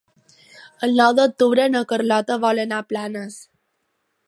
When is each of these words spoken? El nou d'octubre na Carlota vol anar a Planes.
El 0.87 0.95
nou 1.01 1.13
d'octubre 1.19 1.67
na 1.75 1.83
Carlota 1.93 2.39
vol 2.47 2.65
anar 2.65 2.83
a 2.85 2.89
Planes. 2.95 3.39